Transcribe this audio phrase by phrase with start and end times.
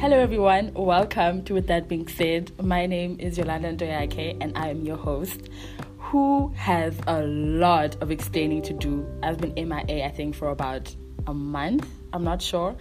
[0.00, 0.72] Hello, everyone.
[0.72, 2.52] Welcome to With That Being Said.
[2.64, 5.50] My name is Yolanda Ndoyake, and I am your host
[5.98, 9.06] who has a lot of explaining to do.
[9.22, 11.86] I've been MIA, I think, for about a month.
[12.14, 12.74] I'm not sure.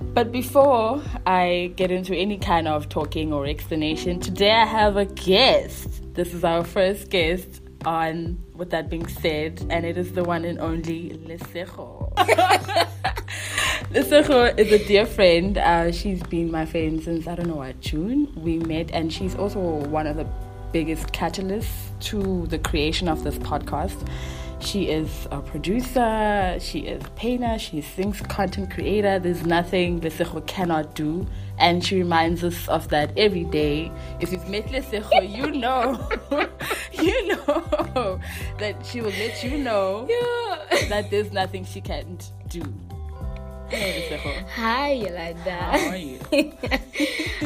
[0.00, 5.04] But before I get into any kind of talking or explanation, today I have a
[5.04, 6.12] guest.
[6.14, 10.44] This is our first guest on With That Being Said, and it is the one
[10.44, 12.88] and only Lesego.
[13.92, 15.58] Lesego is a dear friend.
[15.58, 18.32] Uh, she's been my friend since, I don't know what, June.
[18.36, 20.26] We met, and she's also one of the
[20.72, 24.08] biggest catalysts to the creation of this podcast.
[24.60, 29.18] She is a producer, she is a painter, she sings content creator.
[29.18, 31.26] There's nothing Lesego cannot do.
[31.58, 33.90] And she reminds us of that every day.
[34.20, 36.08] If you've met Lesego, you know,
[36.92, 38.20] you know
[38.58, 40.88] that she will let you know Yeah.
[40.88, 42.62] that there's nothing she can't do.
[43.72, 45.50] Hi, Yolanda.
[45.50, 46.18] How are you?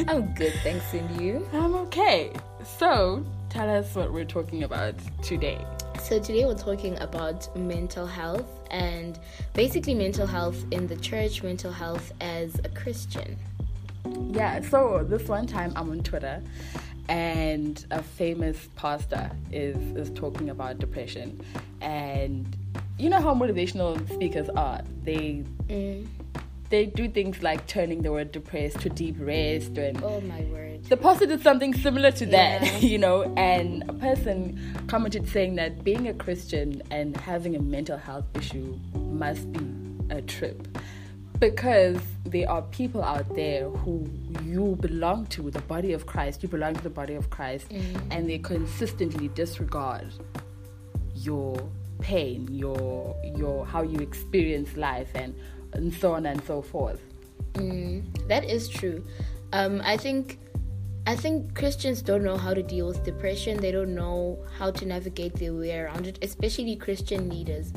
[0.08, 1.48] I'm good, thanks, and you?
[1.52, 2.32] I'm okay.
[2.64, 5.64] So, tell us what we're talking about today.
[6.02, 9.20] So, today we're talking about mental health and
[9.52, 13.36] basically mental health in the church, mental health as a Christian.
[14.32, 16.42] Yeah, so this one time I'm on Twitter
[17.08, 21.40] and a famous pastor is is talking about depression
[21.80, 22.56] and
[22.98, 24.80] you know how motivational speakers are.
[25.04, 26.06] They Mm.
[26.70, 30.84] They do things like turning the word depressed to deep rest and Oh, my word.
[30.84, 32.78] the pastor did something similar to that, Yeah.
[32.92, 34.58] you know, and a person
[34.88, 39.60] commented saying that being a Christian and having a mental health issue must be
[40.10, 40.66] a trip
[41.38, 44.08] because there are people out there who
[44.42, 48.00] you belong to, the body of Christ, you belong to the body of Christ, mm.
[48.10, 50.06] and they consistently disregard
[51.14, 51.56] your
[52.00, 55.34] pain, your your how you experience life and
[55.76, 57.00] and so on and so forth.
[57.54, 59.04] Mm, that is true.
[59.52, 60.38] Um, I think
[61.06, 63.58] I think Christians don't know how to deal with depression.
[63.58, 67.72] They don't know how to navigate their way around it, especially Christian leaders.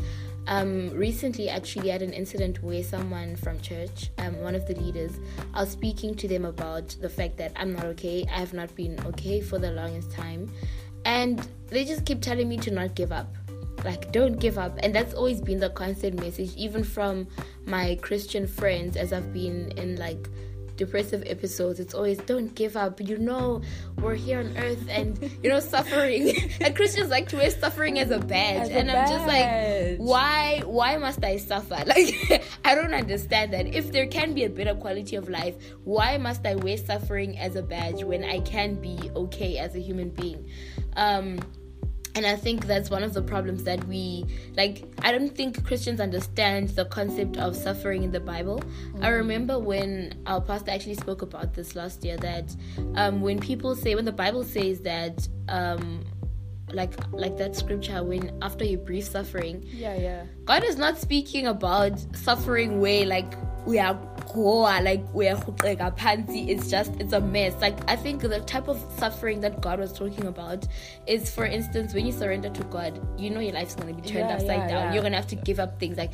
[0.47, 5.19] Um, recently, actually, had an incident where someone from church, um, one of the leaders,
[5.53, 8.25] I was speaking to them about the fact that I'm not okay.
[8.33, 10.51] I have not been okay for the longest time,
[11.05, 13.35] and they just keep telling me to not give up
[13.83, 14.77] like don't give up.
[14.83, 17.27] And that's always been the constant message even from
[17.65, 20.29] my christian friends as i've been in like
[20.79, 21.79] depressive episodes.
[21.79, 23.01] It's always don't give up.
[23.01, 23.61] You know
[23.97, 26.33] we're here on earth and you know suffering.
[26.61, 28.61] And christians like to wear suffering as a badge.
[28.61, 31.83] As a and i'm just like why why must i suffer?
[31.85, 33.67] Like i don't understand that.
[33.67, 37.55] If there can be a better quality of life why must i wear suffering as
[37.55, 40.49] a badge when i can be okay as a human being?
[40.95, 41.39] Um
[42.15, 44.25] and i think that's one of the problems that we
[44.57, 48.61] like i don't think christians understand the concept of suffering in the bible
[49.01, 52.55] i remember when our pastor actually spoke about this last year that
[52.95, 56.03] um, when people say when the bible says that um,
[56.73, 60.25] like like that scripture when after you brief suffering Yeah, yeah.
[60.45, 63.33] God is not speaking about suffering where like
[63.65, 63.99] we are
[64.33, 66.49] goa, like we are khuteka phansi.
[66.49, 67.53] It's just it's a mess.
[67.61, 70.67] Like I think the type of suffering that God was talking about
[71.07, 74.29] is, for instance, when you surrender to God, you know your life's gonna be turned
[74.29, 74.83] Yeah, upside yeah, down.
[74.85, 74.93] yeah.
[74.93, 76.11] You're gonna have to give up things like.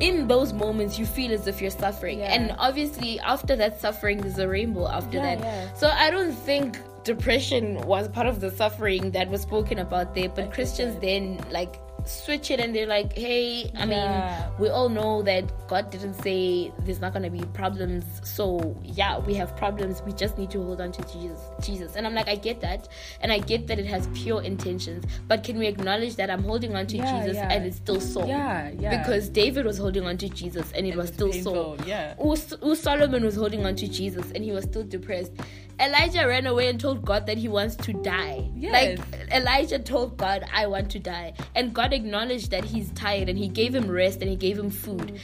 [0.00, 4.38] In those moments, you feel as if you're suffering, and obviously, after that suffering, there's
[4.38, 4.88] a rainbow.
[4.88, 9.78] After that, so I don't think depression was part of the suffering that was spoken
[9.78, 10.30] about there.
[10.30, 11.76] But Christians then like
[12.08, 14.46] switch it and they're like, hey, I Yeah.
[14.48, 18.04] mean, we all know that God didn't say there's not gonna be problems.
[18.24, 20.02] So yeah, we have problems.
[20.06, 21.40] We just need to hold on to Jesus.
[21.60, 21.96] Jesus.
[21.96, 22.88] And I'm like, I get that,
[23.20, 25.04] and I get that it has pure intentions.
[25.28, 27.52] But can we acknowledge that I'm holding on to Yeah, Jesus yeah.
[27.52, 28.26] and it's still so?
[28.26, 28.98] Yeah, yeah.
[28.98, 31.84] Because David was holding on to Jesus and it was it's still painful, so.
[31.86, 32.14] yeah.
[32.18, 35.32] Us- Solomon was holding on to Jesus and he was still depressed.
[35.80, 38.50] Elijah ran away and told God that he wants to die.
[38.54, 38.98] Yes.
[38.98, 41.32] Like Elijah told God, I want to die.
[41.54, 44.70] And God acknowledged that he's tired and he gave him rest and he gave him
[44.70, 45.18] food.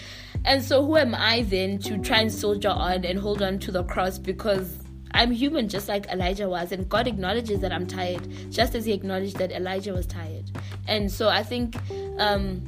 [0.44, 3.72] And so who am I then to try and soldier on and hold on to
[3.72, 4.78] the cross because
[5.12, 8.92] I'm human just like Elijah was and God acknowledges that I'm tired just as he
[8.92, 10.44] acknowledged that Elijah was tired.
[10.86, 11.76] And so I think
[12.18, 12.62] um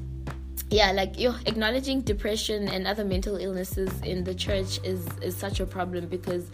[0.70, 5.60] yeah like you acknowledging depression and other mental illnesses in the church is is such
[5.60, 6.50] a problem because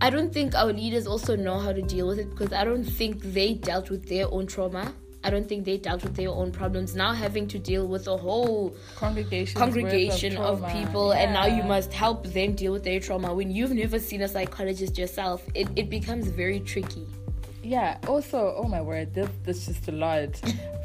[0.00, 2.84] i don't think our leaders also know how to deal with it because i don't
[2.84, 4.92] think they dealt with their own trauma
[5.22, 8.16] i don't think they dealt with their own problems now having to deal with a
[8.16, 9.58] whole Congregation.
[9.58, 13.72] congregation of, people and now you must help them deal with their trauma when you've
[13.72, 17.06] never seen a psychologist yourself it, it becomes very tricky
[17.64, 17.96] Yeah.
[18.06, 20.36] Also, oh my word, this this just a lot.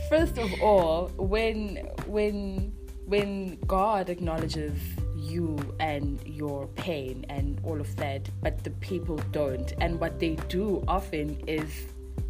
[0.09, 1.75] First of all, when
[2.07, 2.71] when
[3.06, 4.79] when God acknowledges
[5.19, 9.74] you and your pain and all of that, but the people don't.
[9.81, 11.69] And what they do often is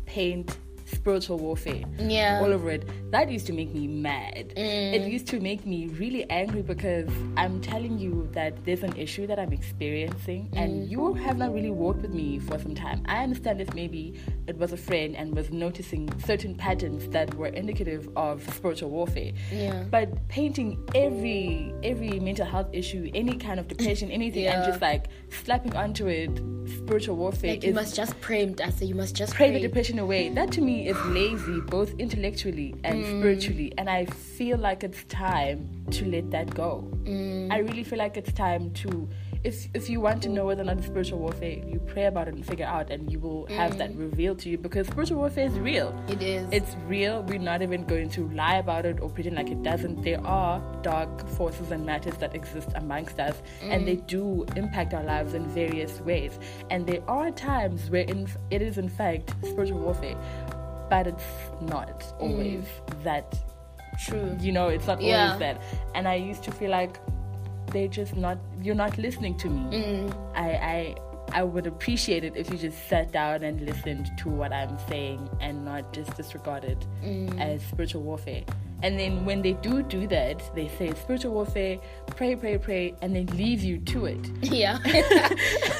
[0.06, 0.58] paint
[0.92, 2.40] spiritual warfare Yeah.
[2.42, 2.84] all over it.
[3.12, 4.54] That used to make me mad.
[4.56, 4.94] Mm.
[4.94, 9.28] It used to make me really angry because I'm telling you that there's an issue
[9.28, 10.92] that I'm experiencing, and Mm.
[10.92, 13.04] you have not really walked with me for some time.
[13.06, 14.14] I understand if maybe
[14.48, 19.32] it was a friend and was noticing certain patterns that were indicative of spiritual warfare.
[19.52, 19.84] Yeah.
[19.90, 25.08] But painting every every mental health issue, any kind of depression, anything, and just like
[25.30, 26.30] slapping onto it
[26.70, 28.88] spiritual warfare Like you is must just pray, Mdasa.
[28.88, 29.60] You must just pray pray.
[29.60, 30.30] the depression away.
[30.30, 33.20] That to me is lazy, both intellectually and Mm.
[33.20, 33.74] spiritually.
[33.78, 36.88] And I feel like it's time to let that go.
[37.04, 37.52] Mm.
[37.52, 39.08] I really feel like it's time to,
[39.44, 42.28] if if you want to know whether or not it's spiritual warfare, you pray about
[42.28, 45.46] it and figure out, and you will have that revealed to you because spiritual warfare
[45.46, 45.96] is real.
[46.10, 46.46] It is.
[46.52, 47.24] It's real.
[47.24, 50.02] We're not even going to lie about it or pretend like it doesn't.
[50.04, 55.04] There are dark forces and matters that exist amongst us, and they do impact our
[55.04, 56.38] lives in various ways.
[56.70, 60.18] And there are times where in, it is, in fact, spiritual warfare,
[60.90, 61.24] but it's
[61.62, 62.66] not always
[63.04, 63.36] that.
[64.06, 64.38] true.
[64.40, 65.26] You know, it's not Yeah.
[65.26, 65.62] always that.
[65.94, 67.00] And I used to feel like
[67.72, 68.38] they're just not.
[68.64, 69.62] You're not listening to me.
[69.78, 70.16] Mm.
[70.36, 70.96] I, I
[71.32, 75.30] I would appreciate it if you just sat down and listened to what I'm saying
[75.42, 77.40] and not just disregard it Mm.
[77.40, 78.44] as spiritual warfare.
[78.82, 81.78] And then when they do do that, they say spiritual warfare,
[82.16, 84.24] pray, pray, pray, and they leave you to it.
[84.44, 84.80] Yeah.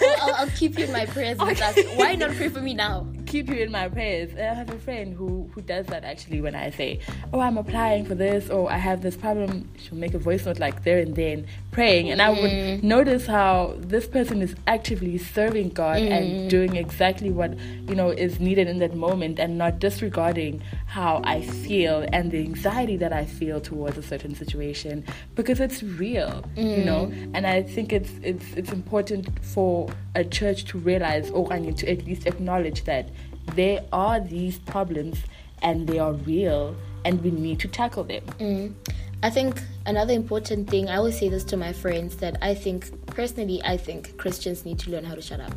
[0.02, 1.96] well, I'll, I'll keep you in my prayers, Mdasa.
[1.98, 3.08] Why not pray for me now?
[3.30, 4.32] Keep you in my prayers.
[4.32, 6.42] And I have a friend who who does that actually.
[6.42, 7.00] When I say,
[7.32, 10.58] "Oh, I'm applying for this," or "I have this problem," she'll make a voice note
[10.58, 12.82] like there and then praying, and I would mm.
[12.82, 16.50] notice how this person is actively serving God and mm.
[16.50, 17.52] doing exactly what
[17.88, 22.40] you know is needed in that moment, and not disregarding how I feel and the
[22.40, 25.06] anxiety that I feel towards a certain situation
[25.36, 27.12] because it's real, you know.
[27.14, 27.32] Mm.
[27.36, 31.78] And I think it's it's it's important for a church to realize, or I need
[31.78, 33.10] to at least acknowledge that
[33.56, 35.18] there are these problems
[35.62, 36.76] and they are real,
[37.06, 38.24] and we need to tackle them.
[38.40, 38.74] Mm.
[39.22, 43.08] I think another important thing, I always say this to my friends, that I think,
[43.08, 45.54] personally, I think Christians need to learn how to shut up.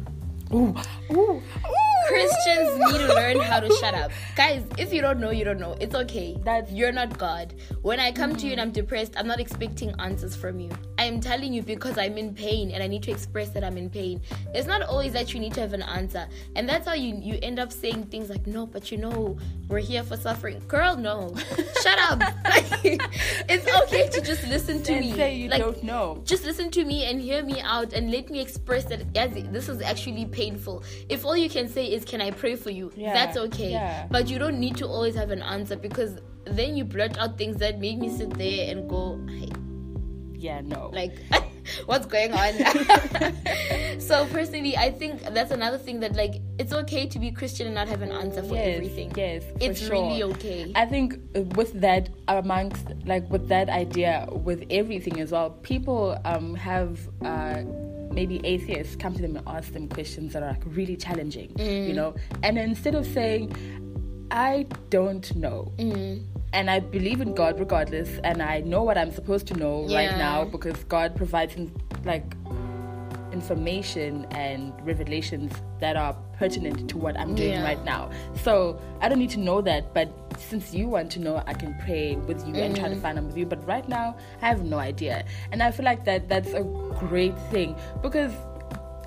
[0.52, 0.74] Ooh,
[1.12, 1.91] ooh, ooh.
[2.08, 4.10] Christians need to learn how to shut up.
[4.36, 5.76] Guys, if you don't know, you don't know.
[5.80, 6.36] It's okay.
[6.44, 7.54] That's- You're not God.
[7.82, 10.70] When I come to you and I'm depressed, I'm not expecting answers from you.
[10.98, 13.76] I am telling you because I'm in pain and I need to express that I'm
[13.76, 14.20] in pain.
[14.54, 16.26] It's not always that you need to have an answer.
[16.56, 19.36] And that's how you, you end up saying things like, no, but you know,
[19.68, 20.60] we're here for suffering.
[20.68, 21.34] Girl, no.
[21.82, 22.20] shut up.
[22.84, 25.12] it's okay to just listen to And me.
[25.12, 26.22] say you Like, don't know.
[26.24, 29.68] just listen to me and hear me out and let me express that yes, this
[29.68, 30.82] is actually painful.
[31.08, 32.90] If all you can say is, Can I pray for you?
[32.96, 33.70] Yeah, That's okay.
[33.72, 34.06] yeah.
[34.10, 37.56] But you don't need to always have an answer because then you blurt out things
[37.58, 39.50] that make me sit there and go, "Hey,
[40.34, 40.90] Yeah, no.
[40.92, 41.14] like,
[41.86, 42.52] what's going on?
[44.00, 47.74] so, personally, I think that's another thing that, like, it's okay to be Christian and
[47.76, 49.12] not have an answer for yes, everything.
[49.16, 49.90] Yes, It's sure.
[49.92, 50.72] really okay.
[50.74, 56.18] I think uh, with that, amongst like with that idea, with everything as well, people
[56.24, 57.62] um, have uh,
[58.12, 61.88] maybe atheists come to them and ask them questions that are like really challenging, Mm.
[61.88, 63.52] you know, and instead of saying,
[64.30, 66.22] "I don't know," Mm.
[66.52, 70.16] and I believe in God regardless, and I know what I'm supposed to know right
[70.18, 71.56] now because God provides
[72.04, 72.24] like
[73.32, 77.64] information and revelations that are pertinent to what I'm doing Yeah.
[77.64, 78.10] right now.
[78.42, 80.08] So I don't need to know that, but
[80.38, 82.94] since you want to know, I can pray with you and try Mm.
[82.94, 83.46] to find out with you.
[83.46, 86.62] But right now, I have no idea, and I feel like that that's a
[86.98, 88.32] great thing because.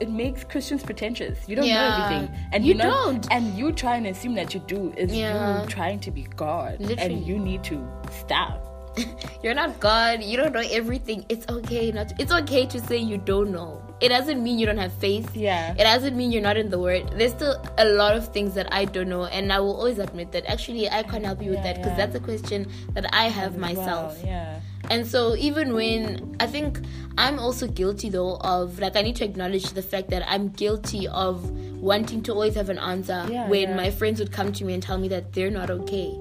[0.02, 1.48] It makes Christians pretentious.
[1.48, 3.26] You don't know everything, and You don't.
[3.32, 5.62] And you try and assume that you do is Yeah.
[5.62, 7.14] you trying to be God, Literally.
[7.16, 7.78] and you need to
[8.12, 8.60] stop.
[9.42, 10.22] You're not God.
[10.22, 11.24] You don't know everything.
[11.30, 12.10] It's okay not.
[12.10, 13.82] To, it's okay to say you don't know.
[14.02, 15.36] It doesn't mean you don't have faith.
[15.36, 15.74] Yeah.
[15.74, 17.08] It doesn't mean you're not in the Word.
[17.18, 20.32] There's still a lot of things that I don't know, and I will always admit
[20.34, 20.46] that.
[20.52, 22.06] Actually, I can't help you with that because yeah.
[22.06, 24.18] that's a question that I have myself.
[24.18, 24.60] well, yeah.
[24.90, 26.80] And so even when I think
[27.18, 31.08] I'm also guilty though of like I need to acknowledge the fact that I'm guilty
[31.08, 31.50] of
[31.82, 33.76] wanting to always have an answer Yeah, when yeah.
[33.76, 36.14] my friends would come to me and tell me that they're not okay.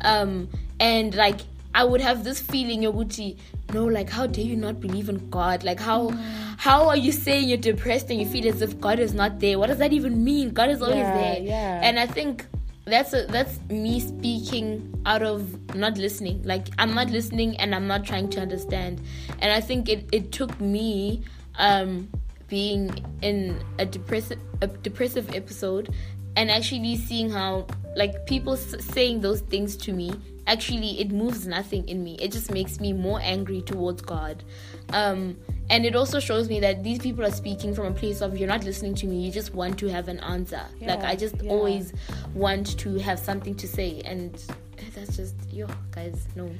[0.00, 0.48] Um
[0.80, 1.40] and like
[1.74, 3.38] I would have this feeling Yoguti,
[3.72, 5.62] no, like how dare you not believe in God?
[5.64, 6.10] Like how
[6.56, 9.58] how are you saying you're depressed and you feel as if God is not there?
[9.58, 10.50] What does that even mean?
[10.50, 11.38] God is always Yeah, there.
[11.40, 11.80] yeah.
[11.82, 12.44] And I think
[12.86, 16.42] that's a, that's me speaking out of not listening.
[16.42, 19.00] Like I'm not listening and I'm not trying to understand.
[19.38, 21.22] And I think it, it took me
[21.58, 22.08] um,
[22.48, 25.94] being in a depressive a depressive episode
[26.36, 30.12] and actually seeing how like people s- saying those things to me
[30.46, 32.16] actually it moves nothing in me.
[32.20, 34.42] It just makes me more angry towards god.
[34.92, 35.36] Um
[35.68, 38.48] and it also shows me that these people are speaking from a place of you're
[38.48, 39.24] not listening to me.
[39.24, 40.62] You just want to have an answer.
[40.80, 41.50] Like i just yeah.
[41.50, 41.92] always
[42.34, 44.02] want to have something to say.
[44.04, 44.42] And
[44.94, 46.50] that's just yo guys no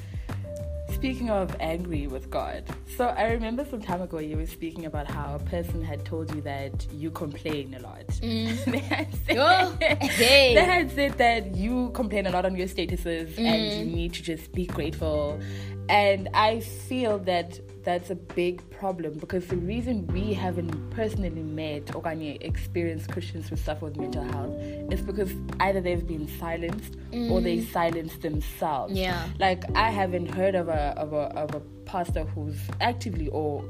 [1.01, 2.63] Speaking of angry with God,
[2.99, 6.31] so I remember some time ago you were speaking about how a person had told
[6.35, 8.07] you that you complain a lot.
[8.21, 8.65] Mm.
[8.71, 10.55] they, had said, Oh, hey.
[10.55, 13.79] they had said that you complain a lot on your statuses and mm.
[13.79, 15.41] you need to just be grateful.
[15.89, 21.95] And I feel that that's a big problem because the reason we haven't personally met
[21.95, 24.55] or any experienced Christians who suffer with mental health
[24.93, 27.73] is because either they've been silenced or they mm.
[27.73, 28.95] silenced themselves.
[28.95, 29.29] Yeah.
[29.39, 33.65] Like I haven't heard of a of a of a pastor who's actively or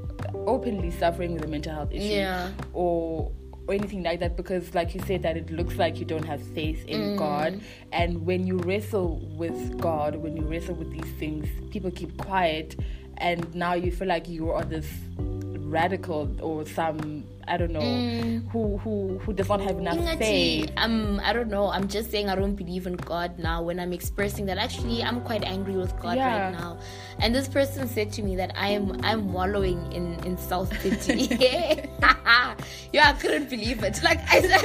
[0.46, 2.50] openly suffering with a mental health issue Yeah.
[2.72, 3.32] or
[3.66, 6.42] or anything like that because like you said that it looks like you don't have
[6.54, 7.16] faith in mm.
[7.16, 7.60] God
[7.92, 12.74] and when you wrestle with God when you wrestle with these things people keep quiet
[13.20, 14.86] and now you feel like you are this
[15.70, 17.80] radical or some I don't know
[18.52, 21.68] who who who does not have enough faith um, I don't know.
[21.68, 25.20] I'm just saying I don't believe in God now when I'm expressing that actually I'm
[25.22, 26.50] quite angry with God Yeah.
[26.50, 26.78] right now.
[27.18, 31.28] And this person said to me that I am I'm wallowing in in self pity.
[32.92, 34.02] yeah, I couldn't believe it.
[34.02, 34.64] Like I said,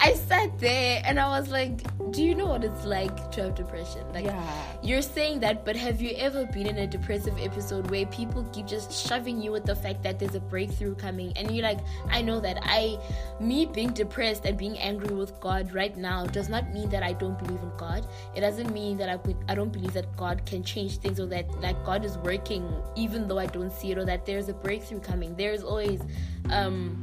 [0.00, 3.54] I sat there and I was like, do you know what it's like to have
[3.54, 4.02] depression?
[4.12, 4.62] Like Yeah.
[4.82, 8.66] you're saying that, but have you ever been in a depressive episode where people keep
[8.66, 12.22] just shoving you with the fact that there's a breakthrough coming, and you're like, I
[12.22, 12.98] know that I,
[13.40, 17.12] me being depressed and being angry with God right now does not mean that I
[17.12, 18.06] don't believe in God.
[18.34, 21.60] It doesn't mean that I I don't believe that God can change things or that
[21.60, 25.00] like God is working even though I don't see it or that there's a breakthrough
[25.00, 25.34] coming.
[25.36, 26.00] There is always,
[26.50, 27.02] um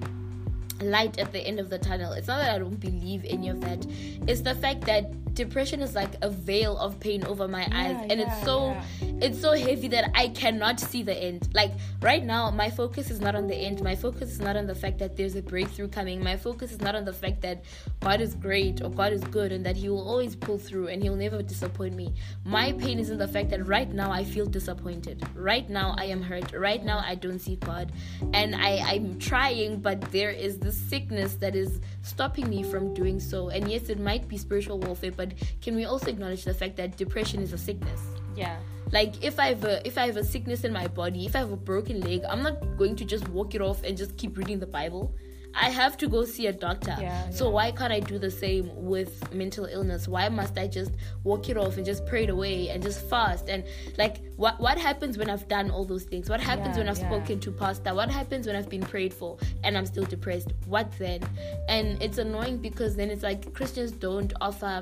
[0.81, 2.13] light at the end of the tunnel.
[2.13, 3.85] It's not that I don't believe any of that.
[4.27, 8.19] It's the fact that depression is like a veil of pain over my eyes and
[8.19, 9.13] yeah, it's so yeah.
[9.21, 11.49] it's so heavy that I cannot see the end.
[11.53, 13.81] Like right now my focus is not on the end.
[13.81, 16.23] My focus is not on the fact that there's a breakthrough coming.
[16.23, 17.63] My focus is not on the fact that
[17.99, 21.01] God is great or God is good and that he will always pull through and
[21.01, 22.13] he'll never disappoint me.
[22.45, 25.23] My pain is in the fact that right now I feel disappointed.
[25.35, 26.53] Right now I am hurt.
[26.53, 27.91] Right now I don't see God.
[28.33, 33.19] And I, I'm trying, but there is this sickness that is stopping me from doing
[33.19, 33.49] so.
[33.49, 36.97] And yes, it might be spiritual warfare, but can we also acknowledge the fact that
[36.97, 38.01] depression is a sickness?
[38.35, 38.57] yeah
[38.91, 41.39] Like if I have a if I have a sickness in my body, if I
[41.39, 44.37] have a broken leg, I'm not going to just walk it off and just keep
[44.37, 45.15] reading the Bible.
[45.55, 46.95] I have to go see a doctor.
[46.99, 47.51] Yeah, so yeah.
[47.53, 50.07] why can't I do the same with mental illness?
[50.07, 50.91] Why must I just
[51.23, 53.49] walk it off and just pray it away and just fast?
[53.49, 53.63] And
[53.97, 56.29] like what what happens when I've done all those things?
[56.29, 57.93] What happens Yeah, when I've spoken to pastor?
[57.93, 60.53] What happens when I've been prayed for and I'm still depressed?
[60.65, 61.21] What then?
[61.69, 64.81] And it's annoying because then it's like Christians don't offer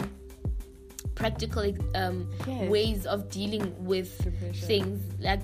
[1.16, 2.70] practical um, Yes.
[2.70, 4.68] ways of dealing with Depression.
[4.68, 5.42] things like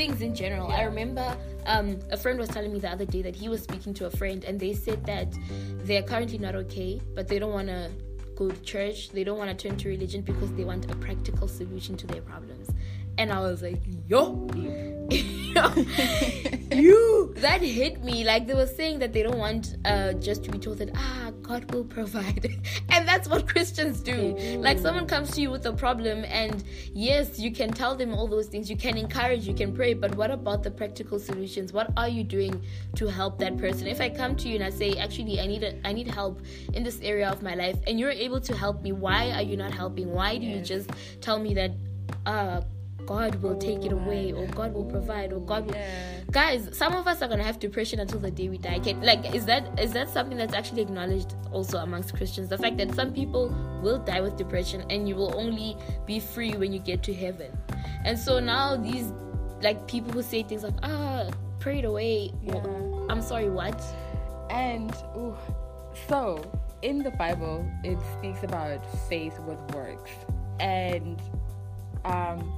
[0.00, 0.68] things in general.
[0.68, 3.92] I remember um, a friend was telling me the other day that he was speaking
[3.94, 5.28] to a friend and they said that
[5.84, 7.90] they're currently not okay, but they don't want to
[8.34, 9.10] go to church.
[9.10, 12.22] They don't want to turn to religion because they want a practical solution to their
[12.22, 12.70] problems.
[13.18, 14.48] And I was like, yo,
[16.72, 17.34] you.
[17.36, 18.24] That hit me.
[18.24, 21.32] Like they were saying that they don't want uh just to be told that ah
[21.42, 22.56] god will provide.
[22.90, 24.36] And that's what christians do.
[24.58, 26.62] Like someone comes to you with a problem and
[26.92, 28.70] yes you can tell them all those things.
[28.70, 31.72] You can encourage you can pray but what about the practical solutions?
[31.72, 32.62] What are you doing
[32.96, 33.86] to help that person?
[33.86, 36.42] If i come to you and i say actually i need a, i need help
[36.74, 39.56] in this area of my life and you're able to help me why are you
[39.56, 40.12] not helping?
[40.12, 40.90] Why do you just
[41.20, 41.72] tell me that
[42.26, 42.60] uh
[43.06, 45.74] God will take it away, or God will provide, or God will.
[45.74, 46.20] Yeah.
[46.30, 48.78] Guys, some of us are gonna have depression until the day we die.
[48.78, 52.48] Can, like, is that is that something that's actually acknowledged also amongst Christians?
[52.48, 55.76] The fact that some people will die with depression, and you will only
[56.06, 57.50] be free when you get to heaven.
[58.04, 59.12] And so now these
[59.62, 61.28] like people who say things like, ah,
[61.58, 62.32] pray it away.
[62.42, 62.64] Yeah.
[63.08, 63.82] I'm sorry, what?
[64.50, 65.36] And ooh,
[66.08, 66.42] so
[66.82, 70.10] in the Bible, it speaks about faith with works,
[70.58, 71.20] and
[72.04, 72.52] um,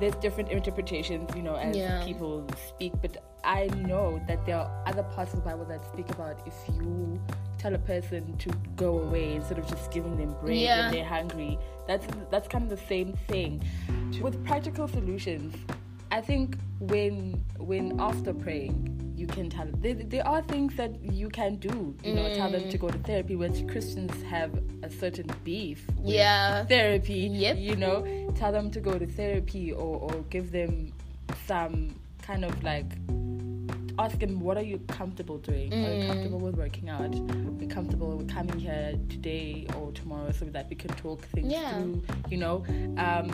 [0.00, 2.02] there's different interpretations, you know, as Yeah.
[2.04, 2.92] people speak.
[3.02, 6.54] But I know that there are other parts of the Bible that speak about if
[6.74, 7.20] you
[7.58, 10.82] tell a person to go away instead of just giving them bread Yeah.
[10.86, 11.58] when they're hungry.
[11.86, 13.62] That's that's kind of the same thing.
[14.22, 15.54] With practical solutions,
[16.10, 21.28] I think when when after praying, you can tell there, there are things that you
[21.28, 21.94] can do.
[22.04, 22.80] You know, tell them to Mm.
[22.80, 23.36] go to therapy.
[23.36, 24.50] Which Christians have
[24.82, 25.86] a certain beef.
[25.98, 26.64] with Yeah.
[26.64, 27.28] therapy.
[27.44, 27.56] Yep.
[27.58, 30.92] You know, tell them to go to therapy or or give them
[31.46, 32.86] some kind of like
[33.98, 35.72] ask them what are you comfortable doing?
[35.74, 37.02] Are you comfortable with working out?
[37.14, 41.52] Are you comfortable with coming here today or tomorrow so that we can talk things
[41.52, 41.70] Yeah.
[41.74, 42.02] through?
[42.30, 42.64] You know,
[42.96, 43.28] um,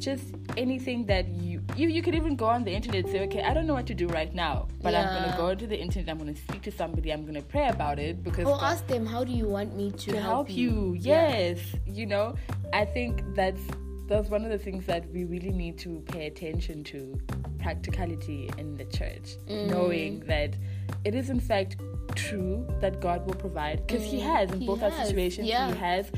[0.00, 3.42] just anything that you, you you could even go on the internet and say, okay,
[3.42, 6.08] I don't know what to do right now, but I'm gonna go to the internet.
[6.10, 7.12] I'm gonna speak to somebody.
[7.12, 10.10] I'm gonna pray about it because Or ask them, how do you want me to,
[10.12, 10.96] to help you.
[10.98, 11.28] Yeah.
[11.28, 12.34] Yes, you know,
[12.72, 13.60] I think that's
[14.08, 17.16] that's one of the things that we really need to pay attention to
[17.60, 19.68] practicality in the church, Mm.
[19.70, 20.56] knowing that
[21.04, 21.76] it is in fact
[22.16, 24.60] true that God will provide because He has in Mm.
[24.62, 25.46] He both our situations.
[25.46, 25.68] yeah.
[25.72, 26.10] He has,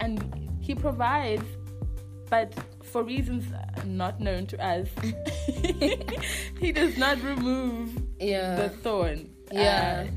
[0.00, 0.14] and
[0.60, 1.44] He provides,
[2.30, 3.44] but for reasons
[3.84, 4.88] not known to us,
[6.60, 8.56] He does not remove Yeah.
[8.56, 9.30] the thorn.
[9.52, 10.06] Yeah.
[10.06, 10.10] Uh,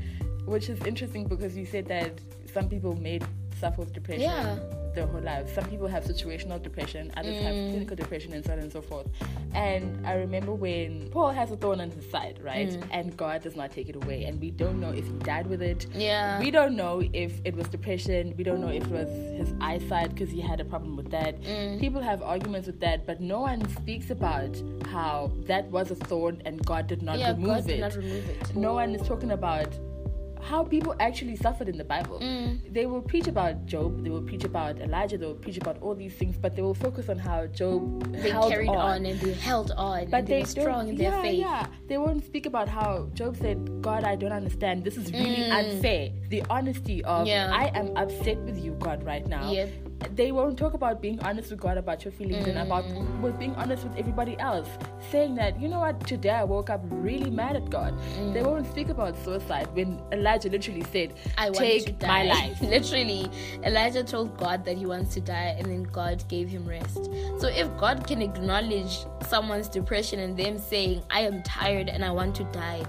[0.44, 2.12] which is interesting because you said that
[2.52, 3.20] some people may
[3.60, 4.58] suffer with depression Yeah.
[4.94, 5.52] Their whole lives.
[5.52, 7.70] Some people have situational depression, others have Mm.
[7.70, 9.06] clinical depression, and so on and so forth.
[9.54, 12.68] And I remember when Paul has a thorn on his side, right?
[12.70, 12.82] Mm.
[12.90, 14.24] And God does not take it away.
[14.24, 15.86] And we don't know if he died with it.
[15.94, 16.38] Yeah.
[16.40, 18.34] We don't know if it was depression.
[18.36, 19.08] We don't know if it was
[19.38, 21.40] his eyesight because he had a problem with that.
[21.42, 21.80] Mm.
[21.80, 26.40] People have arguments with that, but no one speaks about how that was a thorn
[26.44, 28.56] and God did not yeah, remove God it did not remove it.
[28.56, 29.68] no one is talking about
[30.42, 32.18] how people actually suffered in the Bible.
[32.20, 32.60] Mm.
[32.72, 35.94] They will preach about Job, they will preach about Elijah, they will preach about all
[35.94, 38.76] these things, but they will focus on how Job They carried on.
[38.76, 39.06] on.
[39.06, 40.10] and they held on.
[40.10, 41.38] but and they they were strong in their yeah, faith.
[41.40, 44.82] Yeah, they won't speak about how Job said, "God, I don't understand.
[44.84, 47.28] This is really unfair." The honesty of, Mm.
[47.28, 47.50] Yeah.
[47.52, 49.68] "I am upset with you, God, right now." Yep.
[50.14, 53.20] They won't talk about being honest with God about your feelings and about Mm.
[53.20, 54.68] with being honest with everybody else,
[55.10, 57.94] saying that you know what, today I woke up really mad at God.
[58.18, 58.32] Mm.
[58.34, 62.06] They won't speak about suicide when Elijah literally said, I want "Take to die.
[62.08, 63.30] my life." Literally,
[63.64, 67.04] Elijah told God that he wants to die, and then God gave him rest.
[67.38, 72.10] So, if God can acknowledge someone's depression and them saying, I am tired and I
[72.10, 72.82] want to die,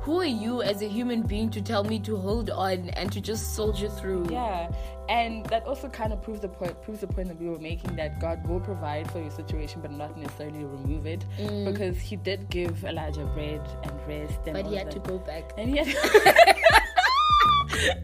[0.00, 3.20] who are you as a human being to tell me to hold on and to
[3.20, 4.28] just soldier through?
[4.30, 4.70] Yeah,
[5.08, 7.96] and that also kind of proves the point proves the point that we were making
[7.96, 11.24] that God will provide for your situation, but not necessarily remove it,
[11.64, 14.92] because He did give Elijah bread and rest, and But he had that.
[14.92, 15.52] to go back.
[15.58, 15.88] and he had.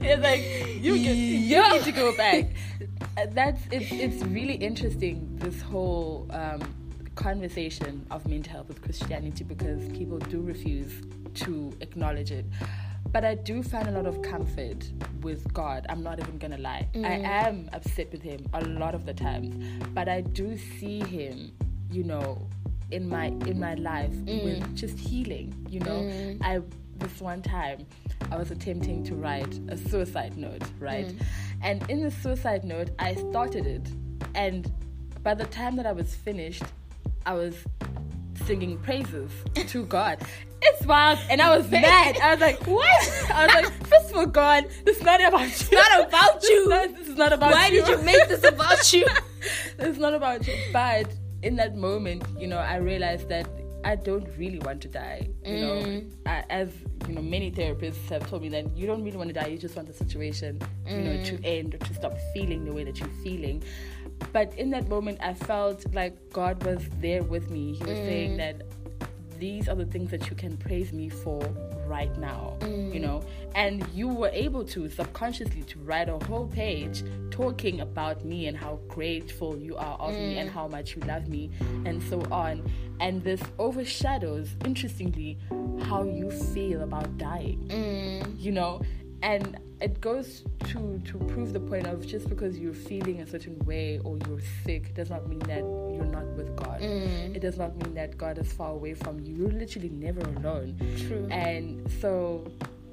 [0.00, 0.42] it's like
[0.82, 2.46] you get, you need to go back.
[3.30, 6.60] That's it's it's really interesting this whole um,
[7.14, 10.92] conversation of mental health with Christianity because people do refuse
[11.34, 12.46] to acknowledge it.
[13.10, 15.86] But I do find a lot of comfort with God.
[15.88, 16.88] I'm not even gonna lie.
[16.94, 17.24] I mm.
[17.24, 19.54] am upset with Him a lot of the times,
[19.92, 21.52] but I do see Him,
[21.90, 22.46] you know,
[22.90, 24.44] in my in my life mm.
[24.44, 25.54] with just healing.
[25.68, 26.38] You know, mm.
[26.42, 26.62] I
[26.98, 27.86] this one time
[28.30, 31.12] I was attempting to write a suicide note, right?
[31.60, 33.88] And in the suicide note, I started it,
[34.34, 34.72] and
[35.22, 36.62] by the time that I was finished,
[37.26, 37.54] I was
[38.46, 40.18] singing praises to God.
[40.64, 42.18] It's wild, and I was mad.
[42.18, 45.70] I was like, "What?" I was like, first of all, God, this is not about
[45.70, 45.76] you.
[45.76, 46.68] not about This is you.
[46.68, 47.82] not- This is not about Why you.
[47.82, 49.06] Why did you make this about you?
[49.78, 50.54] it's not about you.
[50.72, 53.48] But in that moment, you know, I realized that
[53.84, 55.28] I don't really want to die.
[55.44, 56.10] You know, mm.
[56.26, 56.70] I, as
[57.08, 59.48] you know, many therapists have told me that you don't really want to die.
[59.48, 61.24] You just want the situation, you know, mm.
[61.26, 63.64] to end or to stop feeling the way that you're feeling.
[64.32, 67.74] But in that moment, I felt like God was there with me.
[67.74, 68.36] He was saying mm.
[68.38, 68.62] that
[69.38, 71.40] these are the things that you can praise me for
[71.86, 72.56] right now
[72.92, 73.00] you mm.
[73.00, 73.22] know?
[73.54, 78.56] And you were able to subconsciously to write a whole page talking about me and
[78.56, 80.52] how grateful you are of me and mm.
[80.52, 81.50] how much you love me
[81.84, 82.70] and so on.
[83.00, 85.38] And this overshadows interestingly
[85.82, 87.68] how you feel about dying
[88.38, 88.80] you know
[89.22, 93.58] and it goes to to prove the point of just because you're feeling a certain
[93.60, 95.58] way or you're sick does not mean that
[95.94, 96.80] you're not with God.
[96.80, 97.34] Mm.
[97.34, 99.34] It does not mean that God is far away from you.
[99.34, 100.76] You're literally never alone.
[101.06, 101.26] True.
[101.30, 102.50] And so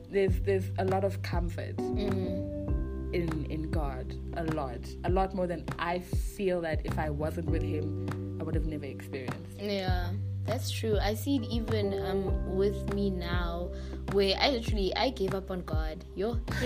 [0.10, 3.14] there's there's a lot of comfort mm.
[3.14, 4.14] in in God.
[4.38, 4.80] A lot.
[5.04, 8.08] A lot more than I feel that if I wasn't with him
[8.40, 9.60] I would have never experienced.
[9.60, 10.12] Yeah,
[10.46, 10.98] that's true.
[11.02, 13.70] I see it even um with me now,
[14.12, 16.04] where I literally I gave up on God.
[16.16, 16.40] Yo,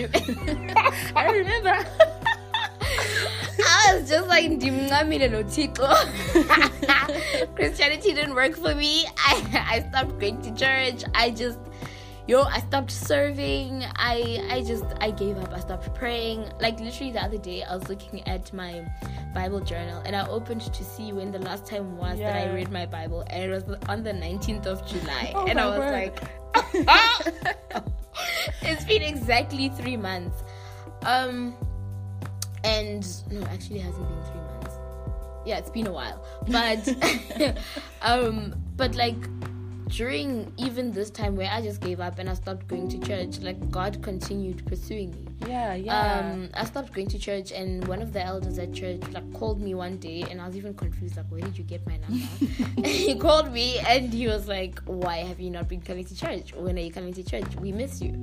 [1.15, 1.86] I remember
[3.65, 5.89] I was just like ndimncamile nothixo.
[7.55, 9.05] Christianity didn't work for me.
[9.17, 11.03] I I stopped going to church.
[11.13, 11.59] I just
[12.27, 13.83] yo I stopped serving.
[13.95, 15.53] I I just I gave up.
[15.53, 16.51] I stopped praying.
[16.59, 18.86] Like literally the other day I was looking at my
[19.33, 22.71] Bible journal and I opened to see when the last time was that I read
[22.71, 25.93] my Bible and it was on the 19th of July Oh and I was word.
[25.93, 26.23] like
[28.62, 30.43] it's been exactly three months.
[31.05, 31.55] Um,
[32.63, 34.75] and no, actually, it hasn't been three months.
[35.45, 37.57] Yeah, it's been a while, but
[38.01, 39.17] um, but like
[39.93, 43.39] during even this time where I just gave up and I stopped going to church,
[43.41, 45.27] like God continued pursuing me.
[45.47, 46.32] Yeah, yeah.
[46.34, 49.62] Um, I stopped going to church, and one of the elders at church like called
[49.62, 52.25] me one day, and I was even confused, like, where did you get my number?
[52.88, 56.53] he called me, and he was like, "Why have you not been coming to church?
[56.56, 57.56] When are you coming to church?
[57.60, 58.13] We miss you."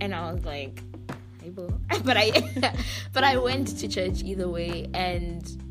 [0.00, 0.82] And I was like,
[2.04, 2.30] but I,
[3.12, 5.69] but I went to church either way, and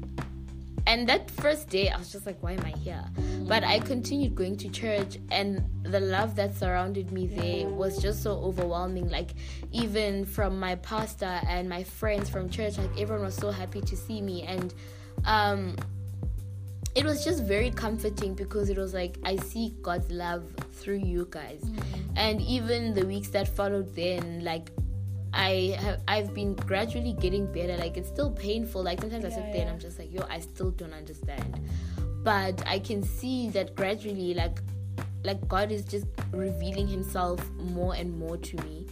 [0.89, 3.05] and that first day, I was just like, why am I here?
[3.47, 8.23] But I continued going to church, and the love that surrounded me there was just
[8.23, 9.07] so overwhelming.
[9.07, 9.35] Like,
[9.71, 13.95] even from my pastor and my friends from church, like, everyone was so happy to
[13.95, 14.41] see me.
[14.41, 14.73] And,
[15.25, 15.75] um,
[16.95, 21.27] it was just very comforting because it was like I see God's love through you
[21.29, 21.61] guys.
[21.61, 22.17] Mm-hmm.
[22.17, 24.71] And even the weeks that followed then, like
[25.33, 27.77] I have I've been gradually getting better.
[27.77, 28.83] Like it's still painful.
[28.83, 31.61] Like sometimes yeah, I sit there and I'm just like, yo, I still don't understand.
[32.23, 34.59] But I can see that gradually, like
[35.23, 38.87] like God is just revealing Himself more and more to me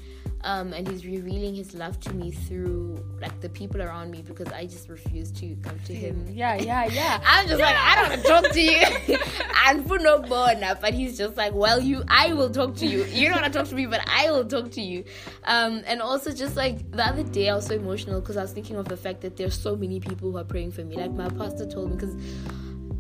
[0.48, 4.48] um, and he's revealing his love to me through like the people around me because
[4.54, 6.26] I just refuse to come to him.
[6.38, 7.20] Yeah, yeah, yeah.
[7.26, 7.66] I'm just yeah.
[7.66, 9.18] like I don't want to talk to you,
[9.66, 10.78] and for no bona.
[10.80, 13.04] But he's just like, well, you, I will talk to you.
[13.06, 15.04] You don't want to talk to me, but I will talk to you.
[15.44, 18.54] Um, and also just like the other day, I was so emotional because I was
[18.54, 20.96] thinking of the fact that there's so many people who are praying for me.
[20.96, 22.16] Like my pastor told me because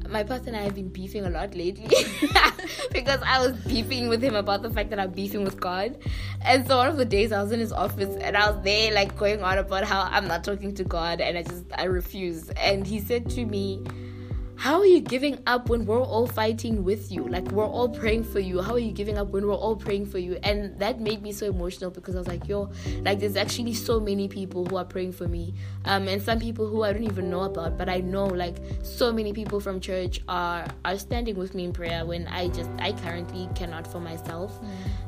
[0.09, 1.87] my pastor and I have been beefing a lot lately
[2.91, 5.97] because I was beefing with him about the fact that I'm beefing with God.
[6.43, 8.91] And so one of the days I was in his office and I was there
[8.93, 12.49] like going on about how I'm not talking to God and I just I refuse.
[12.51, 13.83] And he said to me,
[14.57, 17.23] how are you giving up when we're all fighting with you?
[17.27, 18.59] Like we're all praying for you.
[18.59, 20.39] How are you giving up when we're all praying for you?
[20.41, 23.99] And that made me so emotional because I was like, yo, like there's actually so
[23.99, 25.53] many people who are praying for me.
[25.85, 29.13] Um, and some people who I don't even know about, but I know like so
[29.13, 32.93] many people from church are are standing with me in prayer when I just I
[32.93, 34.59] currently cannot for myself.
[34.59, 34.67] Mm.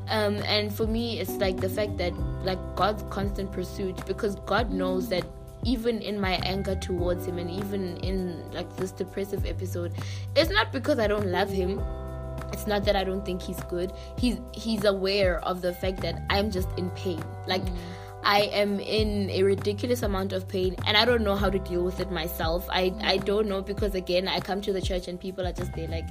[0.10, 4.72] Um, and for me, it's like the fact that like God's constant pursuit because God
[4.72, 5.26] knows that
[5.64, 9.94] even in my anger towards him and even in like this depressive episode
[10.36, 11.82] it's not because i don't love him
[12.54, 16.22] it's not that i don't think he's good he's he's aware of the fact that
[16.30, 17.78] i'm just in pain like mm.
[18.24, 21.84] I am in a ridiculous amount of pain and I don't know how to deal
[21.84, 22.68] with it myself.
[22.70, 25.74] I, I don't know because again I come to the church and people are just
[25.74, 26.08] there like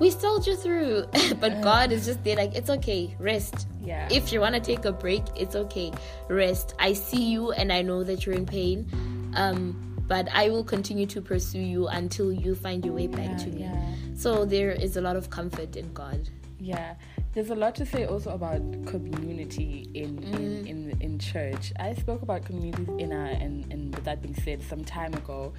[0.00, 1.06] we sold you through.
[1.40, 3.68] but God is just there, like, it's okay, rest.
[3.82, 4.08] Yeah.
[4.10, 5.92] If you want to take a break, it's okay,
[6.28, 6.74] rest.
[6.78, 8.88] I see you and I know that you're in pain.
[9.36, 13.36] Um, but I will continue to pursue you until you find your way back yeah,
[13.36, 13.62] to me.
[13.62, 13.94] Yeah.
[14.14, 16.28] So there is a lot of comfort in God.
[16.60, 16.94] Yeah.
[17.32, 20.34] There's a lot to say also about community in mm.
[20.34, 21.72] in, in, in church.
[21.78, 25.52] I spoke about communities in our and, and with that being said some time ago.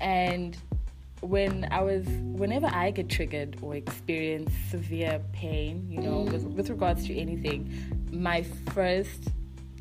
[0.00, 0.56] And
[1.20, 6.32] when I was, whenever I get triggered or experience severe pain, you know, mm.
[6.32, 7.72] with, with regards to anything,
[8.12, 9.28] my first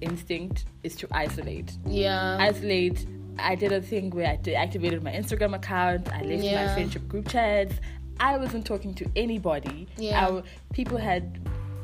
[0.01, 1.77] instinct is to isolate.
[1.85, 2.37] Yeah.
[2.39, 3.05] Isolate.
[3.39, 6.11] I did a thing where I deactivated my Instagram account.
[6.11, 6.65] I left yeah.
[6.65, 7.75] my friendship group chats.
[8.19, 9.87] I wasn't talking to anybody.
[9.97, 10.27] Yeah.
[10.27, 11.39] I, people had,